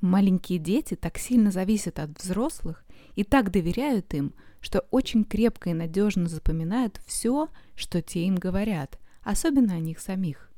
[0.00, 2.84] Маленькие дети так сильно зависят от взрослых
[3.16, 8.98] и так доверяют им, что очень крепко и надежно запоминают все, что те им говорят,
[9.22, 10.50] особенно о них самих.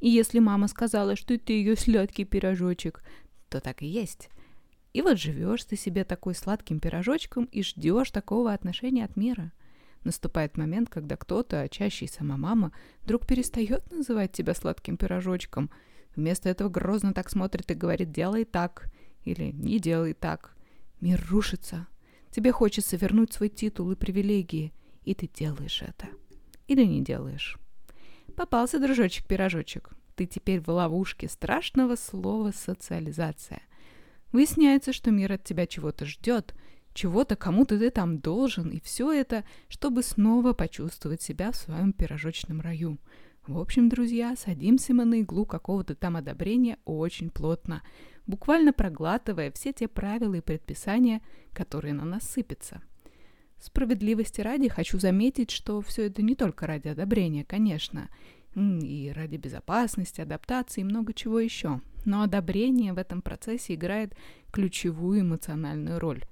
[0.00, 3.02] И если мама сказала, что ты ее сладкий пирожочек,
[3.48, 4.30] то так и есть.
[4.92, 9.52] И вот живешь ты себе такой сладким пирожочком и ждешь такого отношения от мира.
[10.04, 15.70] Наступает момент, когда кто-то, а чаще и сама мама, вдруг перестает называть тебя сладким пирожочком.
[16.16, 18.90] Вместо этого грозно так смотрит и говорит «делай так»
[19.24, 20.56] или «не делай так».
[21.00, 21.86] Мир рушится.
[22.30, 24.72] Тебе хочется вернуть свой титул и привилегии,
[25.04, 26.08] и ты делаешь это.
[26.66, 27.58] Или не делаешь.
[28.36, 29.90] Попался, дружочек-пирожочек.
[30.14, 33.62] Ты теперь в ловушке страшного слова «социализация».
[34.32, 36.54] Выясняется, что мир от тебя чего-то ждет,
[36.94, 42.60] чего-то кому-то ты там должен, и все это, чтобы снова почувствовать себя в своем пирожочном
[42.60, 42.98] раю.
[43.46, 47.82] В общем, друзья, садимся мы на иглу какого-то там одобрения очень плотно,
[48.26, 52.82] буквально проглатывая все те правила и предписания, которые на нас сыпятся–
[53.62, 58.08] Справедливости ради хочу заметить, что все это не только ради одобрения, конечно,
[58.56, 61.80] и ради безопасности, адаптации и много чего еще.
[62.04, 64.16] Но одобрение в этом процессе играет
[64.50, 66.24] ключевую эмоциональную роль.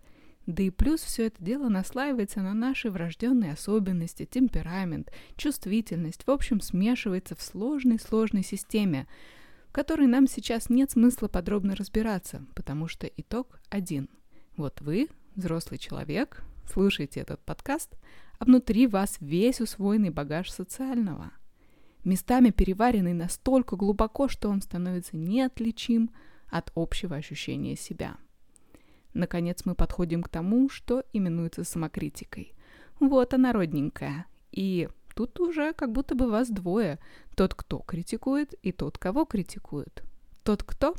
[0.46, 6.60] Да и плюс все это дело наслаивается на наши врожденные особенности, темперамент, чувствительность, в общем,
[6.60, 9.06] смешивается в сложной-сложной системе,
[9.68, 14.08] в которой нам сейчас нет смысла подробно разбираться, потому что итог один.
[14.56, 17.94] Вот вы, взрослый человек, слушаете этот подкаст,
[18.38, 21.30] а внутри вас весь усвоенный багаж социального.
[22.02, 26.10] Местами переваренный настолько глубоко, что он становится неотличим
[26.48, 28.16] от общего ощущения себя.
[29.14, 32.54] Наконец мы подходим к тому, что именуется самокритикой.
[33.00, 34.26] Вот она родненькая.
[34.52, 36.98] И тут уже как будто бы вас двое.
[37.34, 40.02] Тот, кто критикует, и тот, кого критикуют.
[40.44, 40.94] Тот, кто?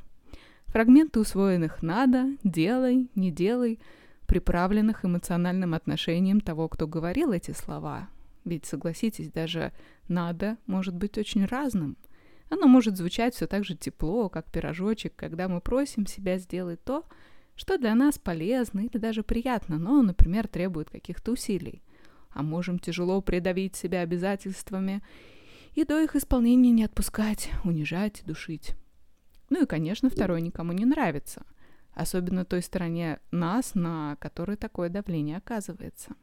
[0.68, 3.80] Фрагменты усвоенных «надо», «делай», «не делай»,
[4.26, 8.08] приправленных эмоциональным отношением того, кто говорил эти слова.
[8.46, 9.74] Ведь, согласитесь, даже
[10.08, 11.98] «надо» может быть очень разным.
[12.50, 17.06] Оно может звучать все так же тепло, как пирожочек, когда мы просим себя сделать то,
[17.62, 21.84] что для нас полезно или даже приятно, но, например, требует каких-то усилий.
[22.32, 25.04] А можем тяжело придавить себя обязательствами
[25.76, 28.76] и до их исполнения не отпускать, унижать, душить.
[29.50, 31.46] Ну и, конечно, второй никому не нравится–
[31.94, 36.16] особенно той стороне нас, на которой такое давление оказывается.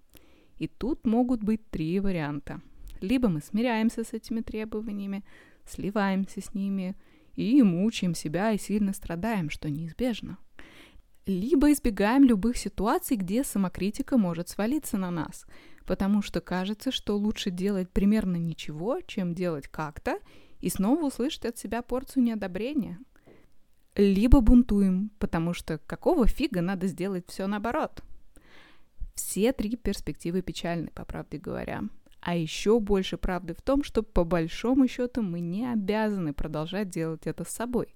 [0.56, 2.60] И тут могут быть три варианта.
[3.00, 5.24] Либо мы смиряемся с этими требованиями,
[5.64, 6.96] сливаемся с ними
[7.36, 10.38] и мучаем себя и сильно страдаем, что неизбежно.
[11.28, 15.46] Либо избегаем любых ситуаций, где самокритика может свалиться на нас,
[15.86, 20.18] потому что кажется, что лучше делать примерно ничего, чем делать как-то,
[20.60, 22.98] и снова услышать от себя порцию неодобрения–
[23.98, 28.04] либо бунтуем, потому что какого фига надо сделать все наоборот.
[29.14, 31.82] Все три перспективы печальны, по правде говоря.
[32.20, 37.26] А еще больше правды в том, что по большому счету мы не обязаны продолжать делать
[37.26, 37.92] это с собой.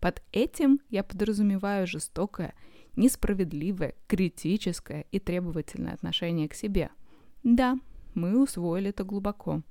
[0.00, 2.54] Под этим я подразумеваю жестокое,
[2.96, 6.90] несправедливое, критическое и требовательное отношение к себе.
[7.42, 7.78] Да,
[8.14, 9.62] мы усвоили это глубоко.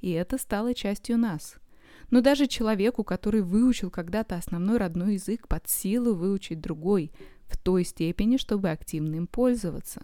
[0.00, 1.56] И это стало частью нас–
[2.10, 7.10] но даже человеку, который выучил когда-то основной родной язык, под силу выучить другой
[7.46, 10.02] в той степени, чтобы активно им пользоваться.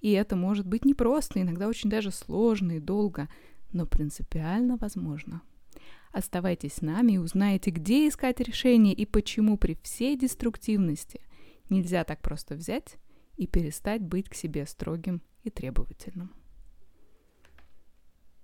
[0.00, 3.28] И это может быть непросто, иногда очень даже сложно и долго,
[3.72, 5.42] но принципиально возможно.
[6.12, 11.20] Оставайтесь с нами и узнаете, где искать решение и почему при всей деструктивности
[11.70, 12.96] нельзя так просто взять
[13.36, 16.32] и перестать быть к себе строгим и требовательным.